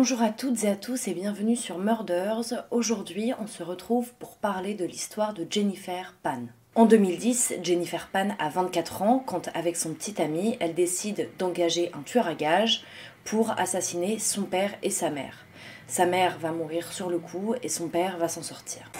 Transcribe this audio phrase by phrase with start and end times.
[0.00, 2.54] Bonjour à toutes et à tous et bienvenue sur Murders.
[2.70, 6.42] Aujourd'hui, on se retrouve pour parler de l'histoire de Jennifer Pan.
[6.76, 11.90] En 2010, Jennifer Pan a 24 ans quand, avec son petit ami, elle décide d'engager
[11.98, 12.84] un tueur à gages
[13.24, 15.46] pour assassiner son père et sa mère.
[15.88, 18.92] Sa mère va mourir sur le coup et son père va s'en sortir.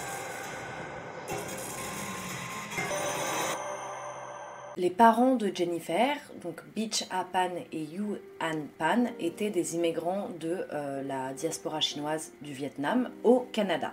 [4.79, 8.05] Les parents de Jennifer, donc Beach A Pan et Yu
[8.41, 13.93] An Pan, étaient des immigrants de euh, la diaspora chinoise du Vietnam au Canada.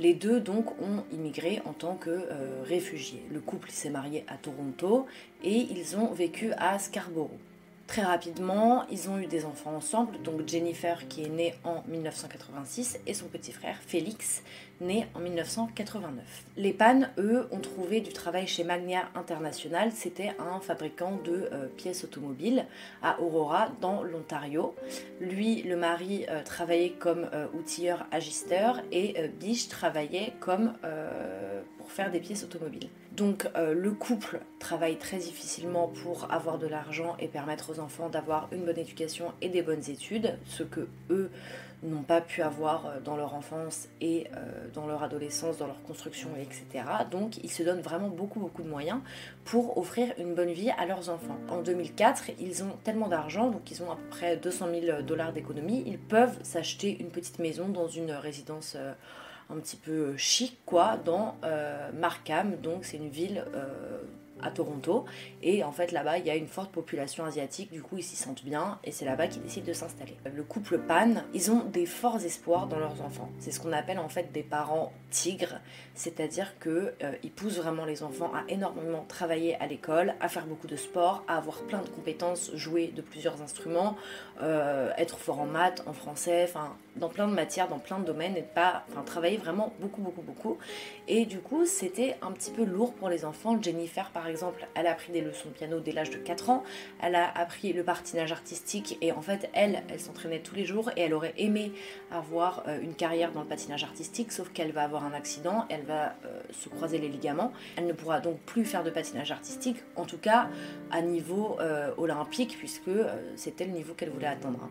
[0.00, 3.22] Les deux donc ont immigré en tant que euh, réfugiés.
[3.32, 5.06] Le couple s'est marié à Toronto
[5.44, 7.38] et ils ont vécu à Scarborough.
[7.86, 12.98] Très rapidement, ils ont eu des enfants ensemble, donc Jennifer qui est née en 1986
[13.06, 14.42] et son petit frère Félix,
[14.80, 16.24] né en 1989.
[16.56, 21.66] Les Pan, eux, ont trouvé du travail chez Magnia International, c'était un fabricant de euh,
[21.76, 22.66] pièces automobiles
[23.02, 24.74] à Aurora dans l'Ontario.
[25.20, 30.72] Lui, le mari, euh, travaillait comme euh, outilleur agisteur et Biche travaillait comme
[31.84, 32.88] pour faire des pièces automobiles.
[33.12, 38.08] Donc euh, le couple travaille très difficilement pour avoir de l'argent et permettre aux enfants
[38.08, 41.30] d'avoir une bonne éducation et des bonnes études, ce que eux
[41.82, 45.82] n'ont pas pu avoir euh, dans leur enfance et euh, dans leur adolescence, dans leur
[45.82, 46.86] construction, etc.
[47.10, 49.00] Donc ils se donnent vraiment beaucoup beaucoup de moyens
[49.44, 51.36] pour offrir une bonne vie à leurs enfants.
[51.50, 55.34] En 2004, ils ont tellement d'argent, donc ils ont à peu près 200 000 dollars
[55.34, 58.78] d'économie, ils peuvent s'acheter une petite maison dans une résidence
[59.50, 62.56] un petit peu chic, quoi, dans euh, Markham.
[62.56, 64.02] Donc, c'est une ville euh,
[64.44, 65.04] à Toronto.
[65.42, 67.72] Et en fait, là-bas, il y a une forte population asiatique.
[67.72, 68.78] Du coup, ils s'y sentent bien.
[68.84, 70.16] Et c'est là-bas qu'ils décident de s'installer.
[70.32, 73.30] Le couple Pan, ils ont des forts espoirs dans leurs enfants.
[73.38, 75.60] C'est ce qu'on appelle en fait des parents tigres.
[75.94, 80.46] C'est-à-dire qu'ils euh, ils poussent vraiment les enfants à énormément travailler à l'école, à faire
[80.46, 83.96] beaucoup de sport, à avoir plein de compétences, jouer de plusieurs instruments,
[84.42, 88.04] euh, être fort en maths, en français, enfin, dans plein de matières, dans plein de
[88.04, 90.58] domaines, et pas, enfin, travailler vraiment beaucoup, beaucoup, beaucoup.
[91.08, 93.60] Et du coup, c'était un petit peu lourd pour les enfants.
[93.60, 96.62] Jennifer, par exemple, elle a appris des leçons de piano dès l'âge de 4 ans.
[97.02, 100.90] Elle a appris le patinage artistique et en fait, elle, elle s'entraînait tous les jours
[100.96, 101.72] et elle aurait aimé
[102.10, 105.84] avoir euh, une carrière dans le patinage artistique, sauf qu'elle va avoir un accident, elle
[105.84, 107.52] va euh, se croiser les ligaments.
[107.76, 110.48] Elle ne pourra donc plus faire de patinage artistique, en tout cas
[110.90, 112.90] à niveau euh, olympique, puisque
[113.36, 114.68] c'était le niveau qu'elle voulait atteindre.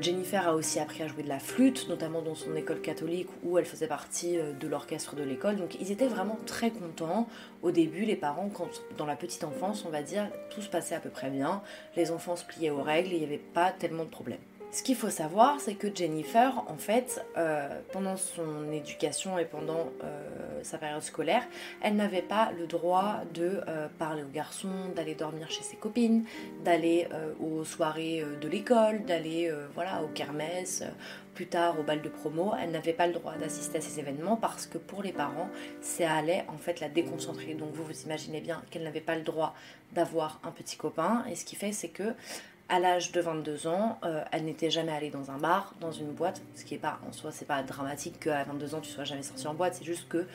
[0.00, 3.58] Jennifer a aussi appris à jouer de la flûte, notamment dans son école catholique où
[3.58, 5.56] elle faisait partie de l'orchestre de l'école.
[5.56, 7.28] Donc ils étaient vraiment très contents
[7.62, 10.94] au début, les parents, quand dans la petite enfance, on va dire, tout se passait
[10.94, 11.62] à peu près bien.
[11.96, 14.38] Les enfants se pliaient aux règles, il n'y avait pas tellement de problèmes.
[14.74, 19.92] Ce qu'il faut savoir, c'est que Jennifer, en fait, euh, pendant son éducation et pendant
[20.02, 21.44] euh, sa période scolaire,
[21.80, 26.24] elle n'avait pas le droit de euh, parler aux garçons, d'aller dormir chez ses copines,
[26.64, 27.06] d'aller
[27.40, 30.82] aux soirées de l'école, d'aller voilà aux kermesses,
[31.36, 32.54] plus tard au bal de promo.
[32.60, 35.50] Elle n'avait pas le droit d'assister à ces événements parce que pour les parents,
[35.82, 37.54] ça allait en fait la déconcentrer.
[37.54, 39.54] Donc vous vous imaginez bien qu'elle n'avait pas le droit
[39.92, 41.24] d'avoir un petit copain.
[41.30, 42.12] Et ce qui fait, c'est que
[42.68, 46.12] à l'âge de 22 ans, euh, elle n'était jamais allée dans un bar, dans une
[46.12, 49.04] boîte, ce qui est pas en soi, c'est pas dramatique qu'à 22 ans tu sois
[49.04, 50.26] jamais sortie en boîte, c'est juste que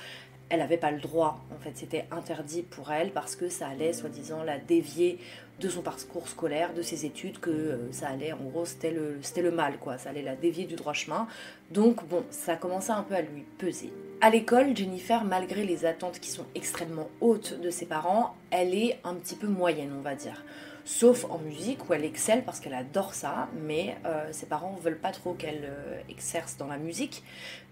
[0.50, 3.94] elle n'avait pas le droit, en fait, c'était interdit pour elle parce que ça allait,
[3.94, 5.20] soi-disant, la dévier
[5.60, 9.20] de son parcours scolaire, de ses études, que euh, ça allait, en gros, c'était le,
[9.22, 11.28] c'était le mal, quoi, ça allait la dévier du droit chemin.
[11.70, 13.94] Donc, bon, ça commençait un peu à lui peser.
[14.22, 19.00] À l'école, Jennifer, malgré les attentes qui sont extrêmement hautes de ses parents, elle est
[19.04, 20.44] un petit peu moyenne, on va dire
[20.90, 24.98] sauf en musique où elle excelle parce qu'elle adore ça, mais euh, ses parents veulent
[24.98, 27.24] pas trop qu'elle euh, exerce dans la musique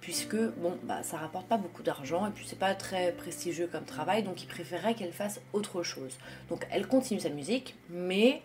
[0.01, 3.85] puisque bon bah ça rapporte pas beaucoup d'argent et puis c'est pas très prestigieux comme
[3.85, 6.19] travail donc ils préféraient qu'elle fasse autre chose.
[6.49, 8.43] Donc elle continue sa musique mais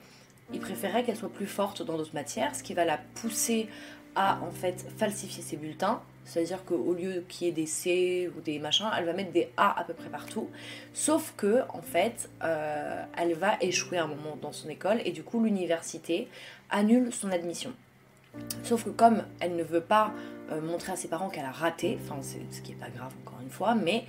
[0.54, 3.68] ils préféraient qu'elle soit plus forte dans d'autres matières, ce qui va la pousser
[4.14, 8.40] à en fait falsifier ses bulletins c'est-à-dire qu'au lieu qu'il y ait des C ou
[8.40, 10.48] des machins, elle va mettre des A à peu près partout.
[10.94, 15.24] Sauf que, en fait, euh, elle va échouer un moment dans son école et du
[15.24, 16.28] coup, l'université
[16.70, 17.72] annule son admission.
[18.62, 20.12] Sauf que comme elle ne veut pas
[20.50, 23.40] euh, montrer à ses parents qu'elle a raté, enfin ce qui n'est pas grave encore
[23.42, 24.04] une fois, mais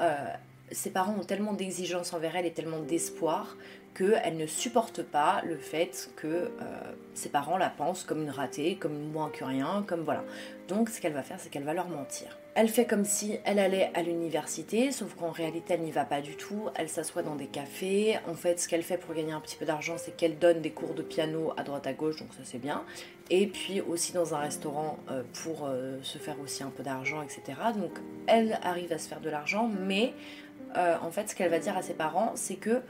[0.00, 0.16] euh,
[0.72, 3.56] ses parents ont tellement d'exigences envers elle et tellement d'espoir
[3.94, 6.50] qu'elle ne supporte pas le fait que euh,
[7.14, 10.24] ses parents la pensent comme une ratée, comme moins que rien, comme voilà.
[10.68, 12.38] Donc ce qu'elle va faire, c'est qu'elle va leur mentir.
[12.54, 16.20] Elle fait comme si elle allait à l'université, sauf qu'en réalité elle n'y va pas
[16.20, 16.68] du tout.
[16.74, 18.18] Elle s'assoit dans des cafés.
[18.28, 20.70] En fait, ce qu'elle fait pour gagner un petit peu d'argent, c'est qu'elle donne des
[20.70, 22.84] cours de piano à droite à gauche, donc ça c'est bien.
[23.30, 27.22] Et puis aussi dans un restaurant euh, pour euh, se faire aussi un peu d'argent,
[27.22, 27.42] etc.
[27.76, 27.92] Donc
[28.26, 30.12] elle arrive à se faire de l'argent, mais
[30.74, 32.82] en fait ce qu'elle va dire à ses parents, c'est que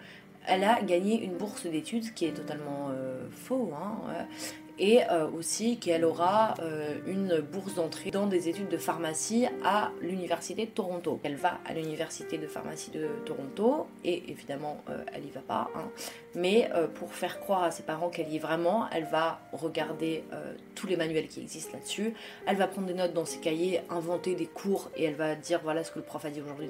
[0.47, 4.27] elle a gagné une bourse d'études, qui est totalement euh, faux, hein,
[4.79, 9.91] et euh, aussi qu'elle aura euh, une bourse d'entrée dans des études de pharmacie à
[10.01, 11.19] l'université de Toronto.
[11.23, 15.71] Elle va à l'université de pharmacie de Toronto et évidemment euh, elle y va pas,
[15.75, 15.89] hein.
[16.35, 20.25] mais pour faire croire à ses parents qu'elle y est vraiment, elle va regarder
[20.75, 22.15] tous les manuels qui existent là-dessus,
[22.47, 25.61] elle va prendre des notes dans ses cahiers, inventer des cours et elle va dire
[25.63, 26.69] voilà ce que le prof a dit aujourd'hui,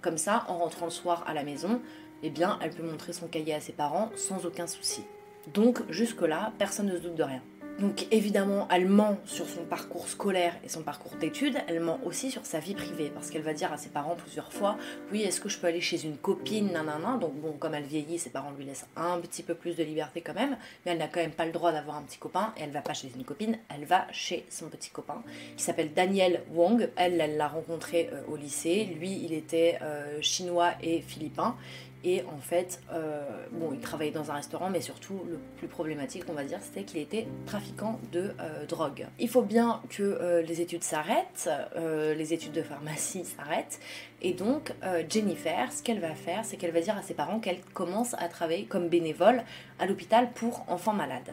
[0.00, 1.80] comme ça en rentrant le soir à la maison,
[2.22, 5.02] eh bien elle peut montrer son cahier à ses parents sans aucun souci.
[5.52, 7.42] Donc jusque-là, personne ne se doute de rien.
[7.80, 12.30] Donc évidemment, elle ment sur son parcours scolaire et son parcours d'études, elle ment aussi
[12.30, 14.76] sur sa vie privée, parce qu'elle va dire à ses parents plusieurs fois,
[15.10, 18.18] oui, est-ce que je peux aller chez une copine, nanana, donc bon, comme elle vieillit,
[18.18, 20.56] ses parents lui laissent un petit peu plus de liberté quand même,
[20.86, 22.80] mais elle n'a quand même pas le droit d'avoir un petit copain, et elle va
[22.80, 25.24] pas chez une copine, elle va chez son petit copain,
[25.56, 30.18] qui s'appelle Daniel Wong, elle, elle l'a rencontré euh, au lycée, lui, il était euh,
[30.20, 31.56] chinois et philippin,
[32.04, 33.22] et en fait, euh,
[33.52, 36.84] bon, il travaillait dans un restaurant, mais surtout, le plus problématique, on va dire, c'était
[36.84, 39.06] qu'il était trafiquant de euh, drogue.
[39.18, 43.80] Il faut bien que euh, les études s'arrêtent, les études de pharmacie s'arrêtent,
[44.24, 44.72] et donc,
[45.08, 48.28] Jennifer, ce qu'elle va faire, c'est qu'elle va dire à ses parents qu'elle commence à
[48.28, 49.42] travailler comme bénévole
[49.78, 51.30] à l'hôpital pour enfants malades.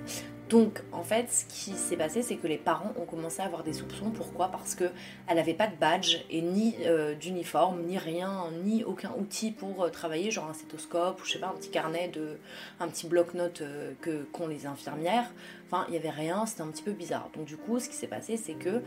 [0.49, 3.63] Donc, en fait, ce qui s'est passé, c'est que les parents ont commencé à avoir
[3.63, 4.09] des soupçons.
[4.09, 4.49] Pourquoi?
[4.49, 4.91] Parce qu'elle
[5.33, 6.75] n'avait pas de badge et ni
[7.21, 11.47] d'uniforme, ni rien, ni aucun outil pour travailler, genre un stéthoscope ou je sais pas,
[11.47, 12.37] un petit carnet, de,
[12.81, 13.63] un petit bloc-notes
[14.01, 15.31] que qu'ont les infirmières.
[15.71, 17.29] Enfin, il n'y avait rien, c'était un petit peu bizarre.
[17.33, 18.81] Donc du coup, ce qui s'est passé, c'est que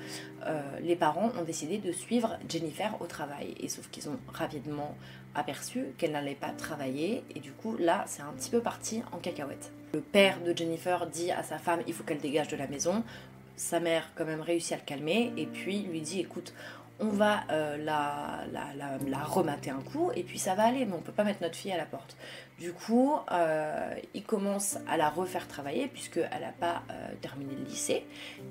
[0.47, 3.55] euh, les parents ont décidé de suivre Jennifer au travail.
[3.59, 4.95] Et sauf qu'ils ont rapidement
[5.35, 7.25] aperçu qu'elle n'allait pas travailler.
[7.35, 9.73] Et du coup, là, c'est un petit peu parti en cacahuète.
[9.95, 13.03] Le père de Jennifer dit à sa femme, il faut qu'elle dégage de la maison.
[13.57, 16.53] Sa mère quand même réussit à le calmer et puis lui dit, écoute,
[17.01, 21.13] on va euh, la, remater un coup et puis ça va aller, mais on peut
[21.13, 22.17] pas mettre notre fille à la porte.
[22.59, 27.65] Du coup, euh, il commence à la refaire travailler puisqu'elle n'a pas euh, terminé le
[27.65, 28.05] lycée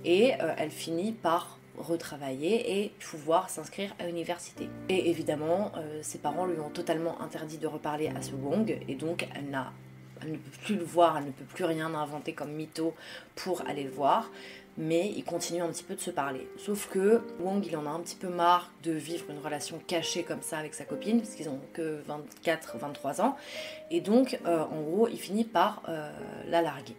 [0.04, 4.70] et elle finit par retravailler et pouvoir s'inscrire à l'université.
[4.90, 9.28] Et évidemment, ses parents lui ont totalement interdit de reparler à ce Wong et donc
[9.36, 9.58] elle
[10.22, 12.94] elle ne peut plus le voir, elle ne peut plus rien inventer comme mytho
[13.36, 14.30] pour aller le voir
[14.78, 16.48] mais ils continuent un petit peu de se parler.
[16.58, 20.24] Sauf que Wong, il en a un petit peu marre de vivre une relation cachée
[20.24, 22.02] comme ça avec sa copine, parce qu'ils ont que
[22.44, 23.36] 24-23 ans,
[23.92, 26.12] et donc, euh, en gros, il finit par euh,
[26.48, 26.96] la larguer.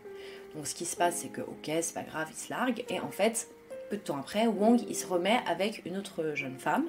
[0.54, 3.00] Donc, ce qui se passe, c'est que, ok, c'est pas grave, il se largue, et
[3.00, 3.48] en fait,
[3.90, 6.86] peu de temps après, Wong, il se remet avec une autre jeune femme,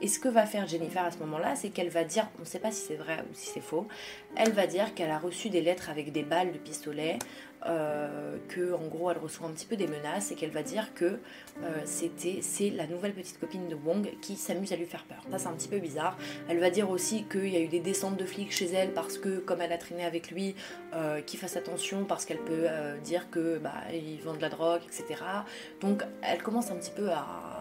[0.00, 2.46] et ce que va faire Jennifer à ce moment-là, c'est qu'elle va dire, on ne
[2.46, 3.86] sait pas si c'est vrai ou si c'est faux,
[4.36, 7.18] elle va dire qu'elle a reçu des lettres avec des balles de pistolet,
[7.66, 10.94] euh, que en gros elle reçoit un petit peu des menaces et qu'elle va dire
[10.94, 15.04] que euh, c'était c'est la nouvelle petite copine de Wong qui s'amuse à lui faire
[15.04, 15.24] peur.
[15.32, 16.16] Ça c'est un petit peu bizarre.
[16.48, 19.18] Elle va dire aussi qu'il y a eu des descentes de flics chez elle parce
[19.18, 20.54] que comme elle a traîné avec lui,
[20.94, 22.68] euh, qu'il fasse attention parce qu'elle peut
[23.02, 25.20] dire que bah ils vendent de la drogue, etc.
[25.80, 27.57] Donc elle commence un petit peu à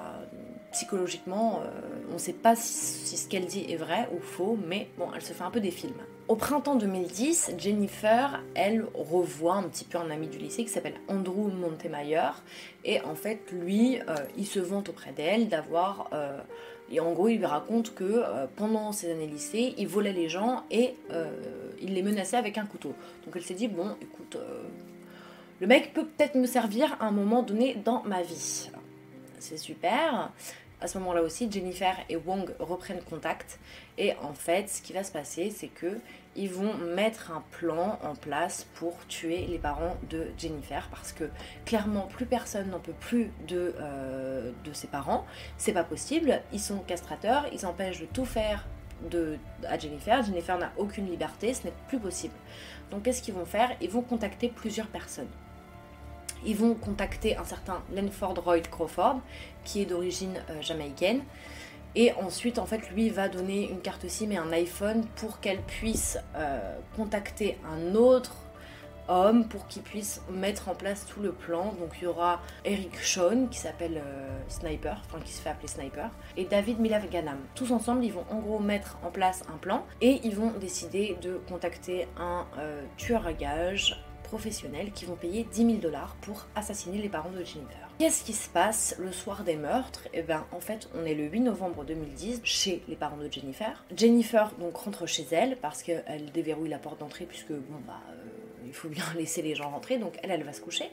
[0.77, 1.69] psychologiquement, euh,
[2.12, 5.24] on ne sait pas si, ce qu'elle dit est vrai ou faux, mais bon, elle
[5.24, 5.97] se fait un peu des films.
[6.27, 11.00] Au printemps 2010, Jennifer, elle revoit un petit peu un ami du lycée qui s'appelle
[11.07, 12.44] Andrew Montemayor,
[12.85, 16.09] et en fait, lui, euh, il se vante auprès d'elle d'avoir...
[16.13, 16.39] Euh,
[16.91, 18.24] et en gros, il lui raconte que
[18.56, 20.95] pendant ses années lycée, il volait les gens et
[21.81, 22.94] il les menaçait avec un couteau.
[23.25, 24.38] Donc elle s'est dit, bon, écoute,
[25.59, 28.69] le mec peut peut-être me servir à un moment donné dans ma vie.
[29.39, 30.31] C'est super
[30.79, 33.60] à ce moment-là aussi, Jennifer et Wong reprennent contact.
[33.98, 36.00] Et en fait, ce qui va se passer, c'est que
[36.36, 41.24] ils vont mettre un plan en place pour tuer les parents de Jennifer parce que
[41.65, 45.25] clairement plus personne n'en peut plus de, euh, ses parents.
[45.57, 46.41] C'est pas possible.
[46.53, 48.67] Ils sont castrateurs, ils empêchent de tout faire
[49.67, 50.24] à Jennifer.
[50.24, 52.36] Jennifer n'a aucune liberté, ce n'est plus possible.
[52.91, 53.72] Donc qu'est-ce qu'ils vont faire?
[53.81, 55.29] Ils vont contacter plusieurs personnes
[56.46, 59.22] ils vont contacter un certain Lenford Roy Crawford,
[59.63, 61.22] qui est d'origine euh, jamaïcaine.
[61.96, 65.62] Et ensuite, en fait, lui va donner une carte SIM et un iPhone pour qu'elle
[65.62, 68.36] puisse euh, contacter un autre
[69.10, 71.74] homme pour qu'il puisse mettre en place tout le plan.
[71.79, 75.70] Donc il y aura Eric Sean qui s'appelle euh, Sniper, enfin qui se fait appeler
[75.70, 77.39] Sniper, et David Milavganam.
[77.56, 81.17] Tous ensemble, ils vont en gros mettre en place un plan et ils vont décider
[81.22, 82.46] de contacter un
[82.98, 87.43] tueur à gages professionnels qui vont payer 10 000 dollars pour assassiner les parents de
[87.43, 87.88] Jennifer.
[87.98, 90.07] Qu'est-ce qui se passe le soir des meurtres?
[90.13, 93.84] Eh bien en fait on est le 8 novembre 2010 chez les parents de Jennifer.
[93.96, 98.15] Jennifer donc rentre chez elle parce qu'elle déverrouille la porte d'entrée puisque bon bah euh,
[98.65, 100.91] il faut bien laisser les gens rentrer donc elle elle va se coucher.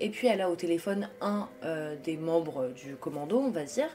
[0.00, 3.88] Et puis elle a au téléphone un euh, des membres du commando on va dire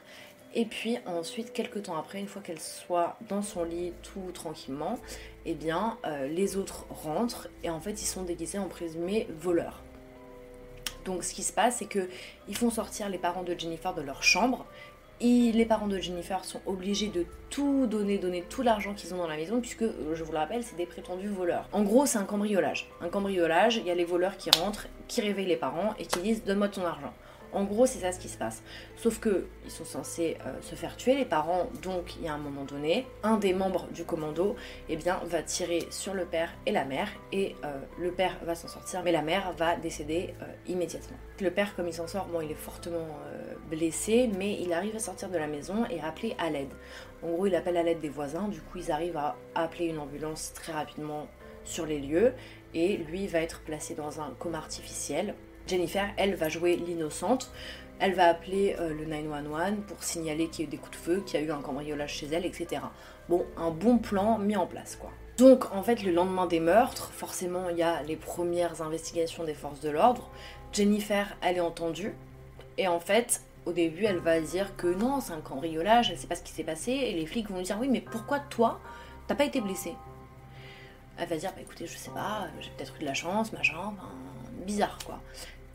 [0.54, 4.98] et puis ensuite, quelques temps après, une fois qu'elle soit dans son lit tout tranquillement,
[5.46, 9.82] eh bien, euh, les autres rentrent et en fait, ils sont déguisés en présumés voleurs.
[11.04, 12.08] Donc ce qui se passe, c'est que
[12.48, 14.66] ils font sortir les parents de Jennifer de leur chambre.
[15.20, 19.18] Et les parents de Jennifer sont obligés de tout donner, donner tout l'argent qu'ils ont
[19.18, 21.68] dans la maison, puisque, euh, je vous le rappelle, c'est des prétendus voleurs.
[21.72, 22.88] En gros, c'est un cambriolage.
[23.00, 26.18] Un cambriolage, il y a les voleurs qui rentrent, qui réveillent les parents et qui
[26.20, 27.12] disent Donne-moi ton argent.
[27.52, 28.62] En gros, c'est ça ce qui se passe.
[28.96, 31.68] Sauf que ils sont censés euh, se faire tuer, les parents.
[31.82, 34.56] Donc, il y a un moment donné, un des membres du commando,
[34.88, 38.54] eh bien, va tirer sur le père et la mère, et euh, le père va
[38.54, 41.16] s'en sortir, mais la mère va décéder euh, immédiatement.
[41.40, 43.08] Le père, comme il s'en sort, bon, il est fortement
[43.68, 46.72] blessé, mais il arrive à sortir de la maison et appeler à l'aide.
[47.22, 48.46] En gros, il appelle à l'aide des voisins.
[48.48, 51.26] Du coup, ils arrivent à appeler une ambulance très rapidement
[51.64, 52.32] sur les lieux,
[52.74, 55.34] et lui va être placé dans un coma artificiel
[55.66, 57.50] Jennifer, elle, va jouer l'innocente.
[57.98, 61.02] Elle va appeler euh, le 911 pour signaler qu'il y a eu des coups de
[61.02, 62.82] feu, qu'il y a eu un cambriolage chez elle, etc.
[63.28, 65.10] Bon, un bon plan mis en place, quoi.
[65.38, 69.54] Donc, en fait, le lendemain des meurtres, forcément, il y a les premières investigations des
[69.54, 70.30] forces de l'ordre.
[70.72, 72.14] Jennifer, elle est entendue.
[72.76, 76.26] Et en fait, au début, elle va dire que non, c'est un cambriolage, elle sait
[76.26, 76.92] pas ce qui s'est passé.
[76.92, 78.80] Et les flics vont lui dire Oui, mais pourquoi toi,
[79.26, 79.94] t'as pas été blessé
[81.18, 83.94] Elle va dire Bah écoutez, je sais pas, j'ai peut-être eu de la chance, machin,
[84.62, 85.20] bizarre quoi.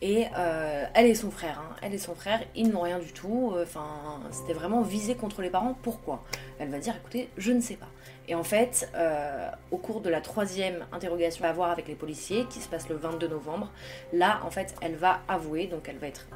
[0.02, 1.76] Et euh, elle et son frère, hein.
[1.82, 3.54] elle et son frère, ils n'ont rien du tout.
[3.56, 5.76] Euh, enfin, c'était vraiment visé contre les parents.
[5.82, 6.24] Pourquoi?
[6.60, 7.88] Elle va dire, écoutez, je ne sais pas.
[8.28, 12.46] Et en fait, euh, au cours de la troisième interrogation à voir avec les policiers,
[12.46, 13.72] qui se passe le 22 novembre,
[14.14, 16.28] là, en fait, elle va avouer, donc elle va être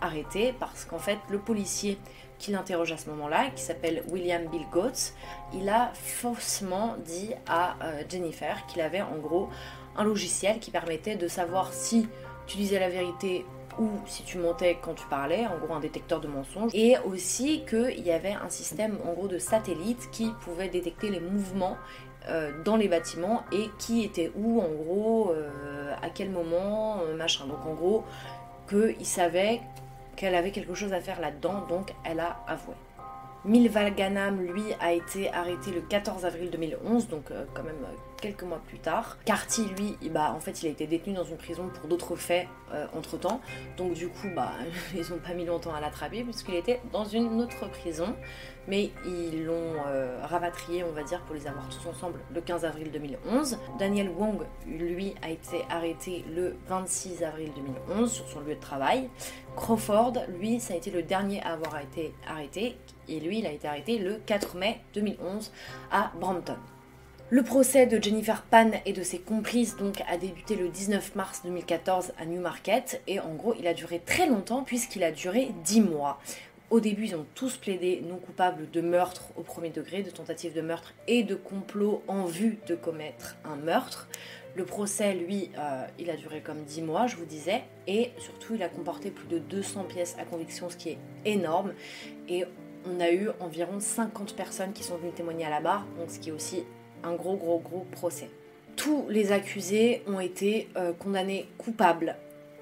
[0.00, 1.98] arrêtée, parce qu'en fait, le policier
[2.44, 5.14] qui l'interroge à ce moment-là, qui s'appelle William Bill Goetz,
[5.54, 9.48] il a faussement dit à Jennifer qu'il avait en gros
[9.96, 12.06] un logiciel qui permettait de savoir si
[12.46, 13.46] tu disais la vérité
[13.78, 17.64] ou si tu mentais quand tu parlais, en gros un détecteur de mensonges, et aussi
[17.64, 21.78] qu'il y avait un système en gros de satellite qui pouvait détecter les mouvements
[22.28, 27.16] euh, dans les bâtiments et qui était où en gros, euh, à quel moment, euh,
[27.16, 27.46] machin.
[27.46, 28.04] Donc en gros,
[28.68, 29.60] qu'il savait
[30.16, 32.74] qu'elle avait quelque chose à faire là-dedans, donc elle a avoué.
[33.44, 37.76] Milva Ganam, lui, a été arrêté le 14 avril 2011, donc quand même
[38.24, 39.18] quelques mois plus tard.
[39.26, 42.48] Carty, lui, bah, en fait, il a été détenu dans une prison pour d'autres faits
[42.72, 43.42] euh, entre temps.
[43.76, 44.52] Donc, du coup, bah,
[44.94, 48.16] ils n'ont pas mis longtemps à l'attraper puisqu'il était dans une autre prison.
[48.66, 52.64] Mais ils l'ont euh, rapatrié, on va dire, pour les avoir tous ensemble le 15
[52.64, 53.58] avril 2011.
[53.78, 59.10] Daniel Wong, lui, a été arrêté le 26 avril 2011 sur son lieu de travail.
[59.54, 62.78] Crawford, lui, ça a été le dernier à avoir été arrêté.
[63.08, 65.52] Et lui, il a été arrêté le 4 mai 2011
[65.90, 66.56] à Brampton.
[67.30, 71.40] Le procès de Jennifer Pan et de ses complices donc a débuté le 19 mars
[71.42, 75.80] 2014 à Newmarket et en gros il a duré très longtemps puisqu'il a duré 10
[75.80, 76.20] mois.
[76.70, 80.54] Au début, ils ont tous plaidé non coupables de meurtre au premier degré, de tentative
[80.54, 84.08] de meurtre et de complot en vue de commettre un meurtre.
[84.56, 88.54] Le procès, lui, euh, il a duré comme 10 mois, je vous disais, et surtout,
[88.54, 91.74] il a comporté plus de 200 pièces à conviction, ce qui est énorme.
[92.28, 92.44] Et
[92.86, 96.18] on a eu environ 50 personnes qui sont venues témoigner à la barre, donc ce
[96.18, 96.64] qui est aussi
[97.02, 98.30] un gros gros gros procès.
[98.76, 102.16] Tous les accusés ont été euh, condamnés coupables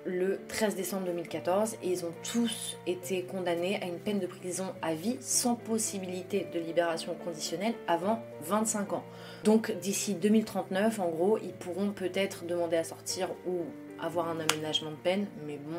[0.04, 4.66] le 13 décembre 2014 et ils ont tous été condamnés à une peine de prison
[4.82, 9.04] à vie sans possibilité de libération conditionnelle avant 25 ans.
[9.44, 13.60] Donc d'ici 2039, en gros, ils pourront peut-être demander à sortir ou
[14.02, 15.78] avoir un aménagement de peine, mais bon,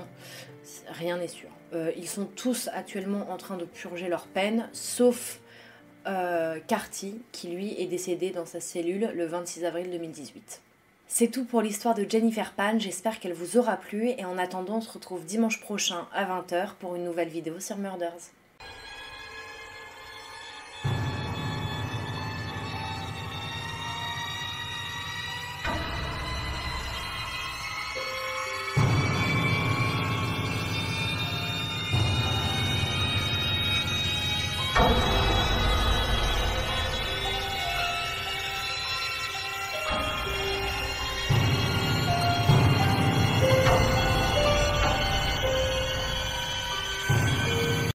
[0.90, 1.50] rien n'est sûr.
[1.74, 5.40] Euh, ils sont tous actuellement en train de purger leur peine, sauf
[6.08, 10.62] euh, Carty, qui lui est décédé dans sa cellule le 26 avril 2018.
[11.08, 14.78] C'est tout pour l'histoire de Jennifer Pan, j'espère qu'elle vous aura plu et en attendant
[14.78, 18.32] on se retrouve dimanche prochain à 20h pour une nouvelle vidéo sur Murders.